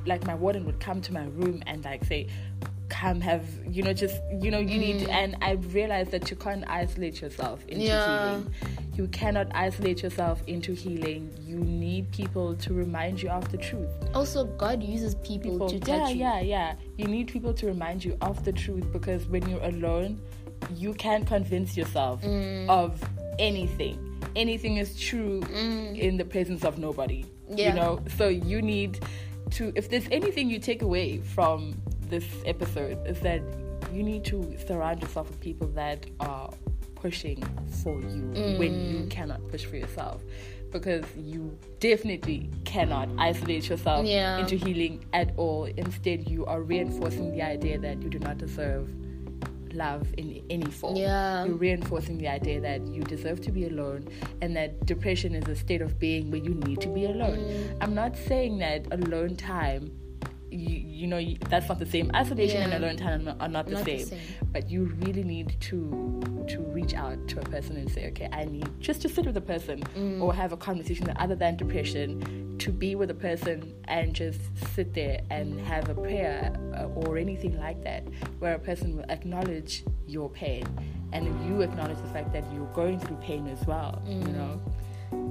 [0.06, 2.28] like, my warden would come to my room and like say,
[2.94, 5.00] come have you know just you know you mm.
[5.00, 8.36] need and i realized that you can't isolate yourself into yeah.
[8.36, 8.54] healing
[8.94, 13.90] you cannot isolate yourself into healing you need people to remind you of the truth
[14.14, 16.20] also god uses people, people to touch yeah you.
[16.20, 20.22] yeah yeah you need people to remind you of the truth because when you're alone
[20.76, 22.70] you can't convince yourself mm.
[22.70, 23.04] of
[23.40, 23.98] anything
[24.36, 25.98] anything is true mm.
[25.98, 27.70] in the presence of nobody yeah.
[27.70, 29.00] you know so you need
[29.50, 31.76] to if there's anything you take away from
[32.10, 33.42] this episode is that
[33.92, 36.52] you need to surround yourself with people that are
[36.96, 37.42] pushing
[37.84, 38.58] for you mm.
[38.58, 39.10] when you mm.
[39.10, 40.22] cannot push for yourself
[40.72, 44.40] because you definitely cannot isolate yourself yeah.
[44.40, 48.90] into healing at all instead you are reinforcing the idea that you do not deserve
[49.74, 50.96] love in any form.
[50.96, 51.46] Yeah.
[51.46, 54.08] You're reinforcing the idea that you deserve to be alone
[54.42, 57.38] and that depression is a state of being where you need to be alone.
[57.38, 57.78] Mm.
[57.82, 59.92] I'm not saying that alone time
[60.54, 62.66] you, you know you, that's not the same isolation yeah.
[62.66, 63.98] and alone time are not, the, not same.
[63.98, 64.20] the, same.
[64.52, 68.46] but you really need to to reach out to a person and say okay i
[68.46, 70.22] need just to sit with a person mm.
[70.22, 74.40] or have a conversation that other than depression to be with a person and just
[74.76, 78.04] sit there and have a prayer uh, or anything like that
[78.40, 80.66] where a person will acknowledge your pain
[81.14, 84.26] and you acknowledge the fact that you're going through pain as well mm.
[84.28, 84.62] you know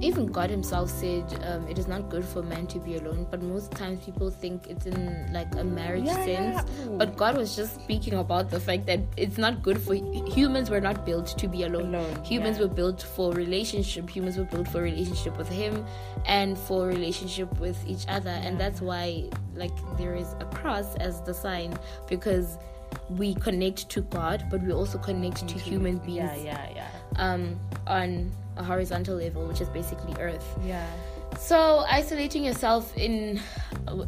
[0.01, 3.25] even God Himself said um, it is not good for man to be alone.
[3.31, 6.69] But most times people think it's in like a marriage Yeah, sense.
[6.79, 6.89] yeah.
[6.97, 10.69] But God was just speaking about the fact that it's not good for humans.
[10.69, 11.95] Were not built to be alone.
[11.95, 12.63] Alone, humans yeah.
[12.65, 14.09] were built for relationship.
[14.09, 15.85] Humans were built for relationship with Him
[16.25, 18.29] and for relationship with each other.
[18.29, 21.77] And that's why like there is a cross as the sign
[22.09, 22.57] because
[23.09, 26.87] we connect to God, but we also connect to human beings Yeah, yeah, yeah.
[27.17, 30.45] um, on a horizontal level, which is basically Earth.
[30.65, 30.85] Yeah.
[31.39, 33.41] So isolating yourself in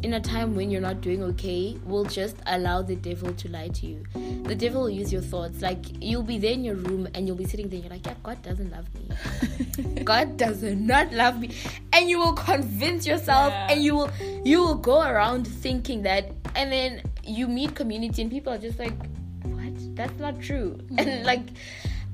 [0.02, 3.68] in a time when you're not doing okay will just allow the devil to lie
[3.68, 4.04] to you.
[4.44, 5.60] The devil will use your thoughts.
[5.60, 7.80] Like you'll be there in your room and you'll be sitting there.
[7.80, 10.04] And You're like, yeah, God doesn't love me.
[10.04, 11.50] God does not love me,
[11.92, 13.72] and you will convince yourself, Yeah.
[13.72, 14.10] and you will
[14.44, 18.78] you will go around thinking that, and then you meet community and people are just
[18.78, 18.94] like,
[19.42, 19.74] what?
[19.96, 21.42] That's not true, and like,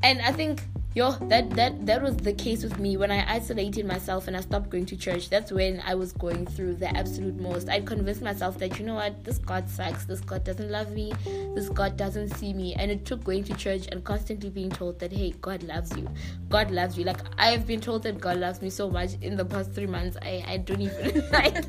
[0.03, 0.63] and I think
[0.95, 2.97] yo that that that was the case with me.
[2.97, 6.47] When i isolated myself and i stopped going to church that's when i was going
[6.47, 7.69] through the absolute most.
[7.69, 9.25] I convinced myself that you know what?
[9.25, 10.05] This god sucks.
[10.05, 11.13] This god doesn't love me.
[11.55, 12.75] This god doesn't see me.
[12.75, 16.09] And it took going to church and constantly being told that hey god loves you.
[16.49, 17.05] God loves you.
[17.05, 20.17] Like i've been told that god loves me so much in the past three months
[20.23, 21.65] i i don't even like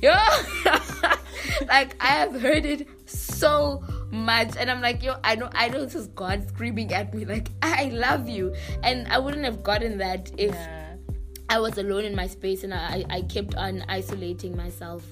[0.00, 0.14] yo
[1.68, 5.84] like i have heard it so much and i'm like yo i know i know
[5.84, 9.98] this is god screaming at me like i love you and i wouldn't have gotten
[9.98, 10.94] that if Yeah.
[11.48, 15.04] i was alone in my space and i i kept on isolating myself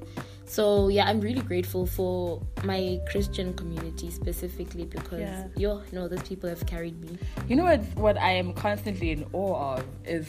[0.47, 5.47] so yeah i'm really grateful for my christian community specifically because Yeah.
[5.57, 7.81] yo no those people have carried me You know what?
[7.97, 10.27] What I am constantly in awe of is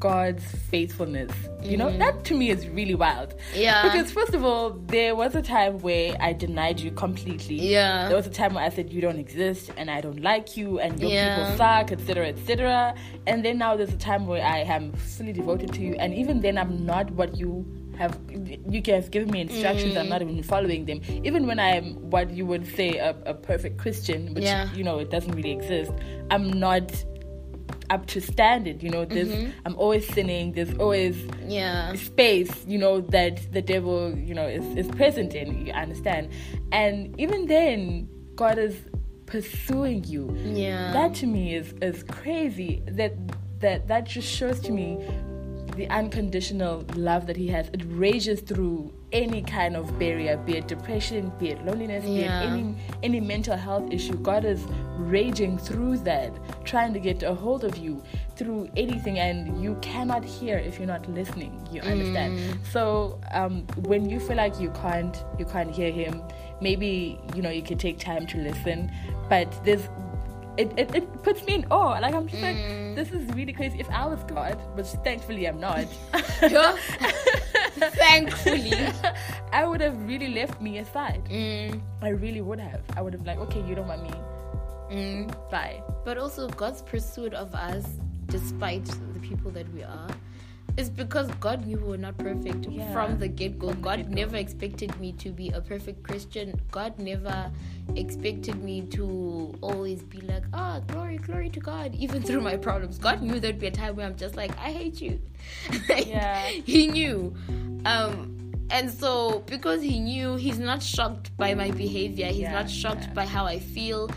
[0.00, 1.30] God's faithfulness.
[1.62, 3.34] You know, that to me is really wild.
[3.54, 3.82] Yeah.
[3.82, 7.56] Because first of all, there was a time where I denied you completely.
[7.56, 8.08] Yeah.
[8.08, 10.80] There was a time where I said you don't exist and I don't like you
[10.80, 11.36] and your Yeah.
[11.36, 12.94] people suck, etc., etc.
[13.26, 16.40] And then now there's a time where I am fully devoted to you, and even
[16.40, 17.66] then I'm not what you
[17.98, 18.18] have.
[18.30, 19.94] You guys given me instructions.
[19.94, 20.08] I'm Mm.
[20.08, 21.02] not even following them.
[21.22, 24.72] Even when I am what you would say a, a perfect Christian, which Yeah.
[24.74, 25.92] you know it doesn't really exist.
[26.30, 26.90] I'm not
[27.90, 28.82] up to standard.
[28.82, 29.50] You know, there's Mm-hmm.
[29.66, 30.52] I'm always sinning.
[30.52, 35.66] There's always yeah space, you know, that the devil, you know, is, is present in.
[35.66, 36.30] You understand?
[36.72, 38.74] And even then, God is
[39.26, 40.34] pursuing you.
[40.44, 42.82] yeah That to me is is crazy.
[42.86, 43.12] That
[43.60, 44.98] that that just shows to me
[45.76, 47.68] the unconditional love that He has.
[47.68, 52.30] It rages through any kind of barrier, be it depression, be it loneliness, be it
[52.30, 54.16] any any mental health issue.
[54.18, 54.64] God is
[54.96, 56.32] raging through that,
[56.64, 58.02] trying to get a hold of you
[58.36, 61.66] through anything, and you cannot hear if you're not listening.
[61.72, 62.58] You understand?
[62.72, 66.22] So um, when you feel like you can't you can't hear Him,
[66.60, 68.92] maybe you know you can take time to listen,
[69.28, 69.88] but there's
[70.56, 71.98] it, it, it puts me in awe.
[72.00, 72.56] Like I'm just like,
[72.96, 73.80] this is really crazy.
[73.80, 75.86] If I was God, which thankfully I'm not,
[76.42, 76.76] Yeah.
[77.78, 78.72] thankfully
[79.52, 81.24] I would have really left me aside.
[81.30, 82.82] Mm, I really would have.
[82.96, 84.10] I would have like, okay, you don't want me.
[84.90, 85.50] mm.
[85.50, 85.82] Bye.
[86.04, 87.84] But also, God's pursuit of us,
[88.26, 88.84] despite
[89.14, 90.08] the people that we are,
[90.76, 92.92] is because God knew we were not perfect Yeah.
[92.92, 93.72] from the get go.
[93.74, 94.14] God get-go.
[94.14, 96.60] never expected me to be a perfect Christian.
[96.70, 97.50] God never
[97.96, 102.98] expected me to always be like, ah, glory, glory to God, even through my problems.
[102.98, 105.20] God knew there'd be a time where I'm just like, I hate you.
[105.88, 106.46] Like, Yeah.
[106.46, 107.34] He knew.
[107.84, 108.36] Um,
[108.70, 112.26] and so, because he knew, he's not shocked by my behavior.
[112.26, 113.12] He's Yeah, not shocked yeah.
[113.14, 114.08] by how I feel.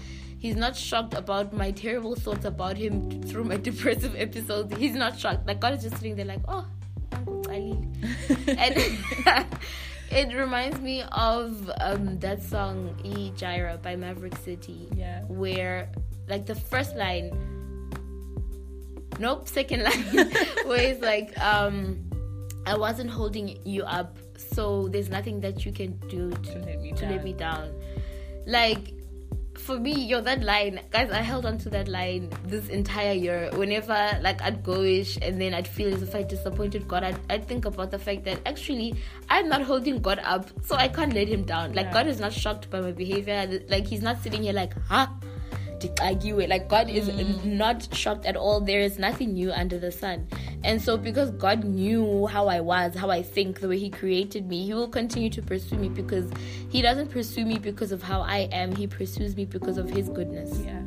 [0.43, 4.75] He's not shocked about my terrible thoughts about him through my depressive episodes.
[4.75, 5.47] He's not shocked.
[5.47, 6.65] Like God is just sitting there, like, oh,
[7.49, 8.75] and
[10.11, 15.21] it reminds me of um, that song E Jireh by Maverick City, Yeah.
[15.29, 15.89] where
[16.27, 17.31] like the first line,
[19.19, 20.03] nope, second line,
[20.65, 22.03] where it's like, um,
[22.65, 26.81] I wasn't holding you up, so there's nothing that you can do to, To let
[26.81, 27.11] me to down.
[27.11, 27.73] let me down.
[28.45, 28.93] Like
[29.63, 33.49] for me, yo, that line, guys, I held on to that line this entire year.
[33.53, 37.19] Whenever like I'd go ish and then I'd feel as if I disappointed God, I'd,
[37.29, 38.95] I'd think about the fact that actually
[39.29, 41.73] I'm not holding God up, so I can't let him down.
[41.73, 41.93] Like Yeah.
[41.93, 43.61] God is not shocked by my behavior.
[43.69, 45.07] Like he's not sitting here like, huh?
[46.47, 47.43] like god is mm.
[47.43, 50.25] not shocked at all there is nothing new under the sun
[50.63, 54.47] and so because god knew how i was how i think the way he created
[54.47, 56.31] me he will continue to pursue me because
[56.69, 58.75] he doesn't pursue me because of how i am.
[58.75, 60.59] He pursues me because of his goodness.
[60.59, 60.81] Yeah,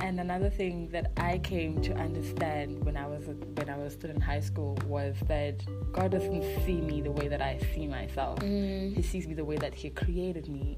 [0.00, 4.10] and another thing that I came to understand when I was when I was still
[4.10, 8.38] in high school was that God doesn't see me the way that I see myself.
[8.40, 8.94] Mm.
[8.94, 10.76] He sees me the way that He created me,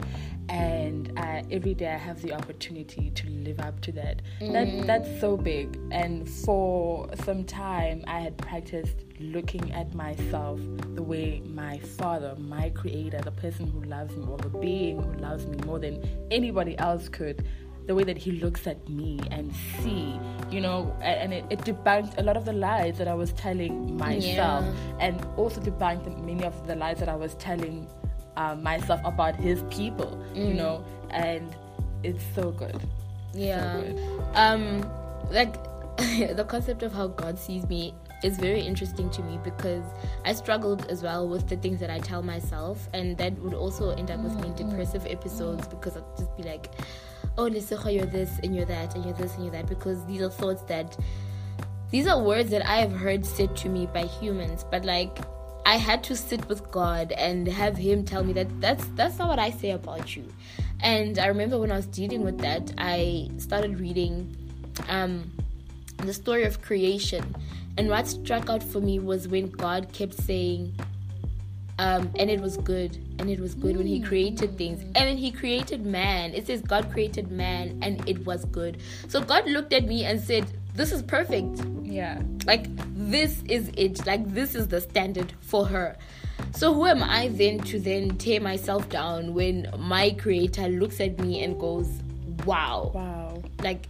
[0.48, 4.22] and I, every day I have the opportunity to live up to that.
[4.40, 4.52] Mm.
[4.52, 5.78] That that's so big.
[5.90, 10.60] And for some time, I had practiced looking at myself
[10.94, 15.12] the way my Father, my Creator, the person who loves me, or the being who
[15.20, 17.44] loves me more than anybody else could
[17.86, 20.18] the way that he looks at me and see,
[20.50, 23.96] you know, and it, it debunked a lot of the lies that I was telling
[23.96, 24.72] myself, Yeah.
[25.00, 27.86] and also debunked many of the lies that I was telling
[28.36, 31.54] uh, myself about his people, you know, and
[32.02, 32.78] it's so good.
[33.34, 33.80] Yeah.
[33.80, 34.22] good.
[34.34, 34.88] Um,
[35.30, 35.54] like
[36.36, 39.84] the concept of how God sees me is very interesting to me because
[40.24, 43.90] I struggled as well with the things that I tell myself, and that would also
[43.90, 46.70] end up with me in depressive episodes because I'd just be like,
[47.38, 50.22] "Oh, Lesego, you're this and you're that and you're this and you're that," because these
[50.22, 50.96] are thoughts that
[51.90, 55.18] these are words that I have heard said to me by humans, but like
[55.66, 59.28] I had to sit with God and have Him tell me that that's that's not
[59.28, 60.24] what I say about you.
[60.82, 64.34] And I remember when I was dealing with that, I started reading
[64.88, 65.30] um,
[65.98, 67.34] the story of creation,
[67.76, 70.74] and what struck out for me was when God kept saying,
[71.78, 75.16] um, and it was good, and it was good when He created things, and then
[75.16, 76.34] He created man.
[76.34, 78.78] It says God created man, and it was good.
[79.08, 82.20] So God looked at me and said, "This is perfect." Yeah.
[82.44, 84.04] Like this is it.
[84.06, 85.96] Like this is the standard for her.
[86.54, 91.18] So who am I then to then tear myself down when my creator looks at
[91.18, 91.88] me and goes,
[92.44, 93.42] "Wow." Wow.
[93.62, 93.88] Like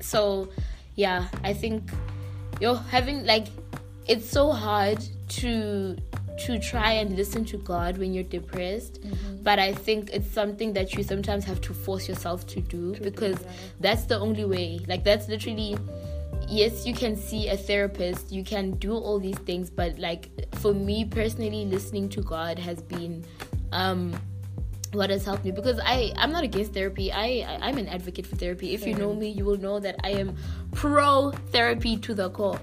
[0.00, 0.48] so
[0.96, 1.90] yeah, I think
[2.60, 3.46] you're having like
[4.06, 5.96] it's so hard to
[6.36, 9.00] to try and listen to God when you're depressed,
[9.42, 13.38] but I think it's something that you sometimes have to force yourself to do because
[13.78, 14.80] that's the only way.
[14.88, 15.78] Like that's literally
[16.48, 20.74] yes, you can see a therapist, you can do all these things, but like for
[20.74, 23.24] me personally, listening to God has been
[23.72, 24.14] um
[24.92, 27.12] what has helped me because I I'm not against therapy.
[27.12, 28.74] I, I I'm an advocate for therapy.
[28.74, 30.36] If you know me, you will know that I am
[30.84, 32.60] pro therapy to the core.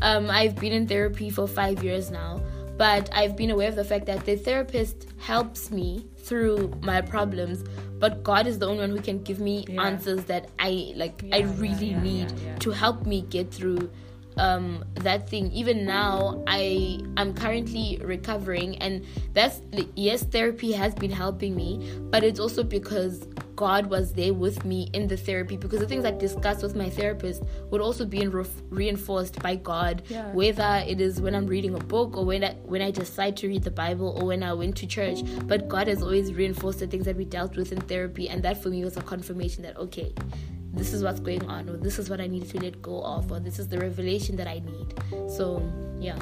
[0.00, 2.40] Um, I've been in therapy for five years now,
[2.78, 7.64] but I've been aware of the fact that the therapist helps me through my problems.
[7.98, 9.82] But God is the only one who can give me Yeah.
[9.82, 11.22] answers that I like.
[11.24, 13.90] I Yeah, yeah, really yeah, need to help me get through
[14.38, 19.60] um that thing even now i i'm currently recovering and that's
[19.96, 24.88] yes therapy has been helping me but it's also because god was there with me
[24.92, 28.30] in the therapy because the things i discussed with my therapist would also be in
[28.30, 30.32] ref- reinforced by god Yeah.
[30.32, 33.48] whether it is when i'm reading a book or when i when i decide to
[33.48, 36.86] read the bible or when i went to church but god has always reinforced the
[36.86, 39.76] things that we dealt with in therapy and that for me was a confirmation that
[39.76, 40.12] okay
[40.78, 43.30] this is what's going on, or this is what I need to let go of,
[43.32, 44.94] or this is the revelation that I need.
[45.30, 45.62] So,
[46.00, 46.18] yeah.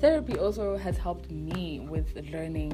[0.00, 2.72] Therapy also has helped me with learning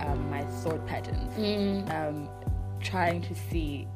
[0.00, 1.90] um, my thought patterns, Mm.
[1.94, 2.28] um,
[2.80, 3.86] trying to see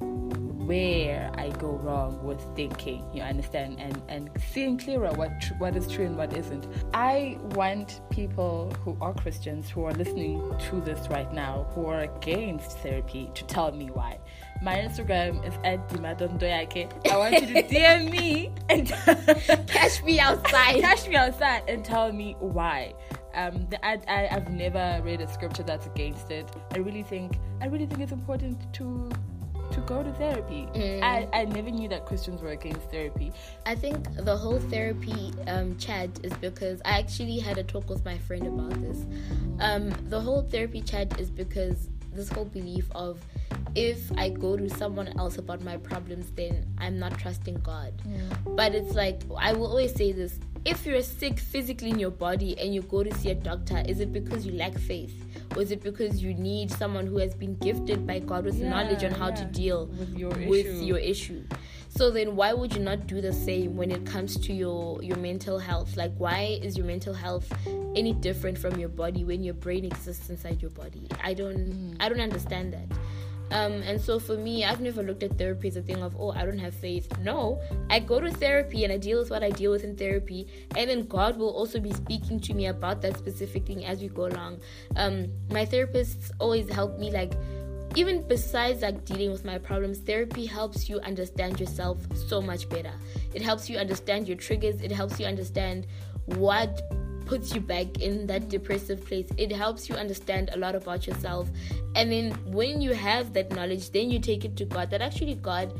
[0.66, 3.04] where I go wrong with thinking.
[3.14, 6.66] You understand, and and seeing clearer what tr- what is true and what isn't.
[6.94, 12.00] I want people who are Christians who are listening to this right now who are
[12.00, 14.18] against therapy to tell me why.
[14.62, 17.10] My Instagram is at dimadondoyake.
[17.10, 18.86] I want you to DM me and
[19.66, 20.80] Catch me outside.
[20.80, 22.94] catch me outside and tell me why.
[23.34, 26.48] Um, the, I, I I've never read a scripture that's against it.
[26.70, 29.10] I really think I really think it's important to
[29.72, 30.68] to go to therapy.
[31.02, 33.32] I, I never knew that Christians were against therapy.
[33.66, 38.04] I think the whole therapy um, chat is because I actually had a talk with
[38.04, 39.06] my friend about this.
[39.60, 43.20] Um, the whole therapy chat is because this whole belief of
[43.74, 47.94] if I go to someone else about my problems, then I'm not trusting God.
[48.06, 48.56] Mm.
[48.56, 52.56] But it's like, I will always say this if you're sick physically in your body
[52.58, 55.12] and you go to see a doctor, is it because you lack faith?
[55.56, 58.68] Or is it because you need someone who has been gifted by God with Yeah,
[58.70, 60.84] knowledge on how to deal With your with issue.
[60.84, 61.42] your issue?
[61.94, 65.18] So then why would you not do the same when it comes to your your
[65.18, 65.96] mental health?
[65.96, 67.52] Like why is your mental health
[67.94, 71.06] any different from your body when your brain exists inside your body?
[71.22, 72.88] I don't I don't understand that.
[73.52, 76.30] Um, and so for me, I've never looked at therapy as a thing of, oh,
[76.30, 77.06] I don't have faith.
[77.18, 80.46] No, I go to therapy and I deal with what I deal with in therapy,
[80.74, 84.08] and then God will also be speaking to me about that specific thing as we
[84.08, 84.60] go along.
[84.96, 87.34] Um, my therapists always help me, like,
[87.96, 92.92] even besides like dealing with my problems, therapy helps you understand yourself so much better.
[93.34, 95.86] It helps you understand your triggers, it helps you understand
[96.26, 96.80] what
[97.26, 99.28] puts you back in that depressive place.
[99.36, 101.48] It helps you understand a lot about yourself.
[101.94, 104.90] And then when you have that knowledge, then you take it to God.
[104.90, 105.72] That actually God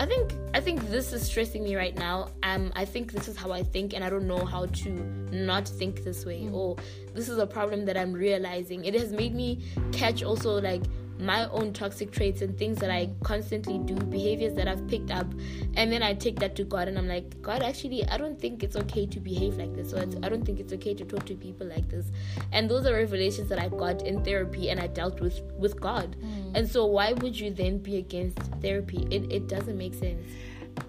[0.00, 2.28] I think I think this is stressing me right now.
[2.44, 4.90] Um, I think this is how I think, and I don't know how to
[5.32, 6.42] not think this way.
[6.42, 6.54] Mm.
[6.54, 6.76] Or
[7.14, 8.84] this is a problem that I'm realizing.
[8.84, 10.84] It has made me catch also like
[11.18, 15.26] my own toxic traits and things that I constantly do, behaviors that I've picked up,
[15.74, 18.62] and then I take that to God and I'm like, God, actually, I don't think
[18.62, 21.34] it's okay to behave like this, or I don't think it's okay to talk to
[21.34, 22.10] people like this.
[22.52, 26.16] And those are revelations that I got in therapy and I dealt with with God.
[26.20, 26.56] Mm.
[26.56, 29.06] And so, why would you then be against therapy?
[29.10, 30.26] It, it doesn't make sense.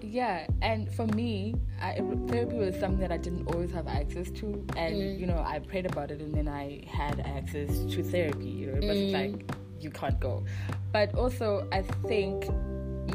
[0.00, 4.46] Yeah, and for me, I, therapy was something that I didn't always have access to,
[4.76, 5.18] and mm.
[5.18, 8.46] you know, I prayed about it, and then I had access to therapy.
[8.46, 9.12] You know, it was mm.
[9.12, 9.50] like
[9.80, 10.44] you can't go.
[10.92, 12.48] But also, I think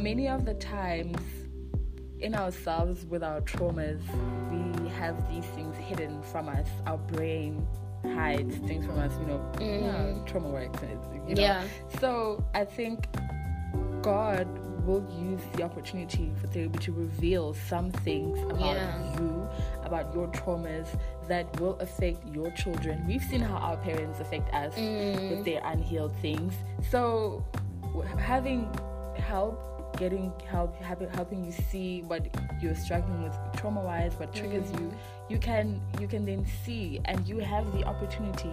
[0.01, 1.17] many of the times
[2.19, 4.01] in ourselves with our traumas,
[4.51, 6.67] we have these things hidden from us.
[6.87, 7.67] Our brain
[8.03, 9.81] hides things from us, you know, mm.
[9.81, 10.79] yeah, trauma works.
[11.27, 11.41] You know?
[11.41, 11.63] Yeah.
[11.99, 13.07] So I think
[14.01, 14.47] God
[14.85, 19.19] will use the opportunity for therapy to reveal some things about yeah.
[19.19, 19.49] you,
[19.85, 20.87] about your traumas
[21.27, 23.05] that will affect your children.
[23.07, 25.29] We've seen how our parents affect us mm.
[25.29, 26.53] with their unhealed things.
[26.89, 27.43] So
[28.17, 28.69] having
[29.17, 32.27] help, getting help, helping you see what
[32.61, 34.79] you're struggling with trauma-wise, what triggers mm.
[34.79, 34.93] you,
[35.29, 38.51] you can you can then see, and you have the opportunity,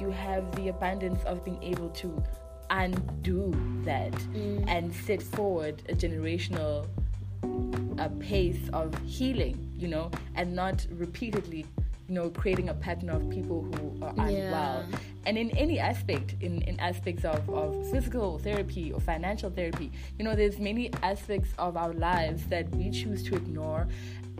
[0.00, 2.22] you have the abundance of being able to
[2.70, 3.52] undo
[3.84, 4.64] that mm.
[4.68, 6.86] and set forward a generational
[7.98, 11.66] a pace of healing, you know, and not repeatedly,
[12.08, 14.86] you know, creating a pattern of people who are unwell.
[14.90, 14.98] Yeah.
[15.26, 20.24] And in any aspect, in, in aspects of, of physical therapy or financial therapy, you
[20.24, 23.88] know, there's many aspects of our lives that we choose to ignore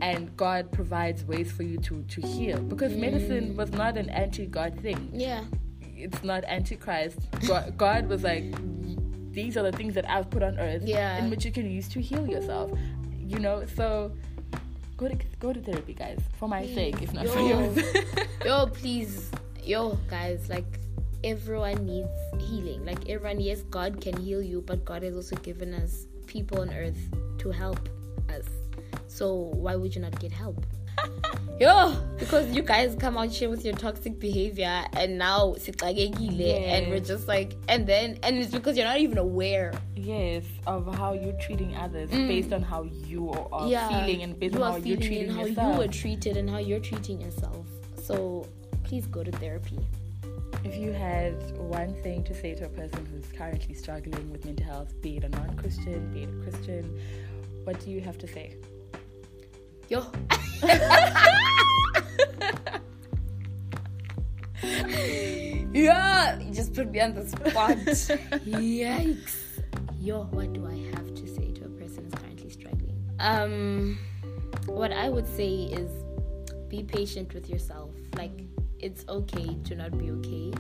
[0.01, 2.59] and God provides ways for you to, to heal.
[2.59, 2.99] Because mm.
[2.99, 5.11] medicine was not an anti God thing.
[5.13, 5.45] Yeah
[5.97, 7.19] it's not antichrist.
[7.47, 8.45] God, God was like,
[9.33, 11.19] these are the things that I've put on earth, yeah.
[11.19, 12.71] in which you can use to heal yourself.
[13.27, 14.13] You know, so
[14.97, 16.75] go to go to therapy, guys, for my please.
[16.75, 17.95] sake, if not yo, for yours.
[18.45, 19.31] yo, please,
[19.63, 20.79] yo, guys, like
[21.25, 22.09] everyone needs
[22.39, 22.85] healing.
[22.85, 26.71] Like everyone, yes, God can heal you, but God has also given us people on
[26.73, 26.99] earth
[27.39, 27.89] to help
[28.29, 28.47] us.
[29.07, 30.65] So why would you not get help?
[31.61, 36.83] Yo, because you guys come out here with your toxic behavior and now yes.
[36.83, 39.73] and we're just like and then and it's because you're not even aware.
[39.95, 42.27] Yes, of how you're treating others mm.
[42.27, 43.89] based on how you are yeah.
[43.89, 45.73] feeling and based you on how you're treating how yourself.
[45.73, 47.67] you were treated and how you're treating yourself.
[48.03, 48.49] So
[48.83, 49.79] please go to therapy.
[50.65, 54.67] If you had one thing to say to a person who's currently struggling with mental
[54.67, 56.99] health, be it a non Christian, be it a Christian,
[57.65, 58.57] what do you have to say?
[59.89, 60.03] Yo.
[65.73, 67.77] yeah, you just put me on the spot.
[68.47, 69.37] Yikes.
[70.01, 72.97] Yo, what do I have to say to a person who's currently struggling?
[73.21, 73.99] Um,
[74.67, 75.91] what I would say is
[76.69, 77.91] be patient with yourself.
[78.17, 78.45] Like,
[78.79, 80.53] it's okay to not be okay.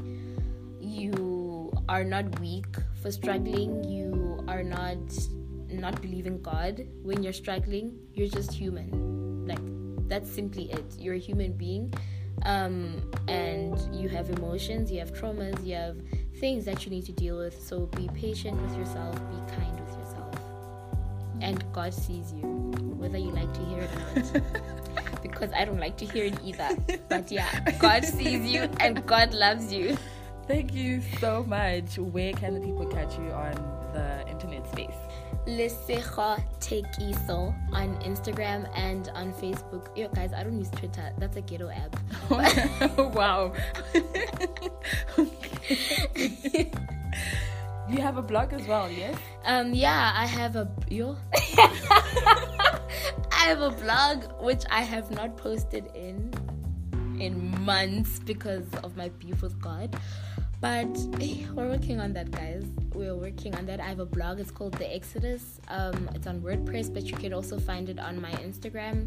[0.80, 2.66] You are not weak
[3.00, 3.84] for struggling.
[3.84, 4.98] You are not
[5.70, 7.98] not believing God when you're struggling.
[8.12, 9.13] You're just human.
[10.08, 10.84] That's simply it.
[10.98, 11.92] You're a human being,
[12.42, 15.96] um, and you have emotions, you have traumas, you have
[16.36, 17.60] things that you need to deal with.
[17.60, 19.14] So be patient with yourself.
[19.30, 20.34] Be kind with yourself,
[21.40, 22.42] and God sees you,
[22.98, 24.42] whether you like to hear it or not.
[25.24, 26.76] because I don't like to hear it either.
[27.08, 27.48] But yeah,
[27.78, 29.96] God sees you and God loves you.
[30.46, 31.98] Thank you so much.
[31.98, 33.54] Where can the people catch you on
[33.94, 34.94] the internet space?
[35.46, 39.94] Lesego Tekiso on Instagram and on Facebook.
[39.96, 41.12] Yo, guys, I don't use Twitter.
[41.18, 41.96] That's a ghetto app.
[43.14, 43.52] wow.
[47.88, 49.16] you have a blog as well, yes?
[49.44, 51.16] Um, yeah, I have a yo.
[53.34, 56.32] I have a blog which I have not posted in
[57.20, 59.94] in months because of my beef with God.
[60.64, 62.64] But hey, we're working on that, guys.
[62.94, 63.80] We're working on that.
[63.80, 64.40] I have a blog.
[64.40, 65.60] It's called The Exodus.
[65.68, 69.06] Um, it's on WordPress, but you can also find it on my Instagram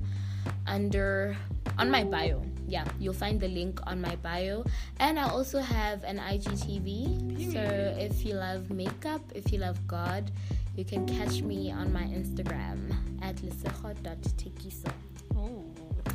[0.67, 1.35] under
[1.79, 2.45] on my bio.
[2.67, 4.65] Yeah, you'll find the link on my bio.
[4.99, 7.51] And I also have an IGTV.
[7.51, 10.29] So if you love makeup, if you love God,
[10.75, 12.77] you can catch me on my Instagram
[13.23, 14.91] at lesego.tekiso.
[15.35, 15.65] Oh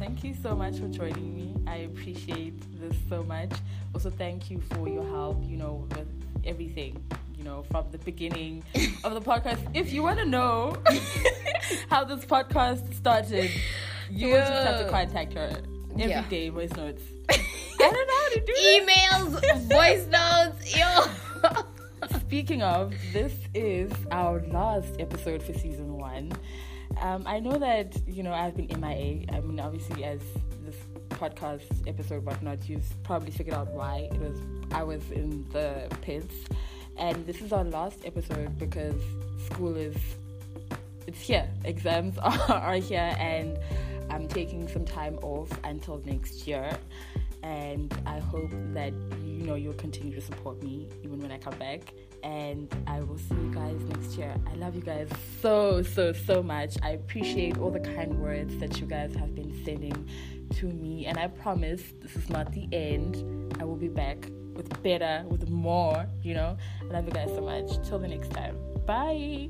[0.02, 1.54] thank you so much for joining me.
[1.64, 3.52] I appreciate this so much.
[3.94, 6.08] Also, thank you for your help, you know, with
[6.44, 7.00] everything,
[7.38, 8.64] you know, from the beginning
[9.04, 9.60] of the podcast.
[9.74, 10.76] If you want to know
[11.88, 13.48] how this podcast started,
[14.10, 14.48] you yeah.
[14.48, 16.28] just have to contact her every yeah.
[16.28, 16.48] day.
[16.48, 17.02] voice notes.
[17.30, 17.36] I
[17.78, 18.88] don't know how to do it.
[18.88, 22.18] Emails, voice notes, yo.
[22.18, 26.32] speaking of, this is our last episode for season one.
[27.00, 29.26] Um, I know that you know I've been MIA.
[29.32, 30.20] I mean, obviously, as
[30.64, 30.76] this
[31.10, 34.38] podcast episode whatnot, you've probably figured out why it was.
[34.72, 36.34] I was in the pits,
[36.96, 39.00] and this is our last episode because
[39.46, 39.96] school is
[41.06, 41.48] it's here.
[41.64, 43.58] Exams are, are here, and
[44.10, 46.70] I'm taking some time off until next year.
[47.42, 48.92] And I hope that
[49.24, 51.92] you know you'll continue to support me even when I come back.
[52.22, 54.34] And I will see you guys next year.
[54.50, 55.08] I love you guys
[55.40, 56.76] so so so much.
[56.82, 60.08] I appreciate all the kind words that you guys have been sending
[60.56, 63.56] to me, and I promise this is not the end.
[63.60, 64.18] I will be back
[64.54, 66.06] with better, with more.
[66.22, 67.86] You know, I love you guys so much.
[67.88, 68.56] Till the next time.
[68.86, 69.48] Bye.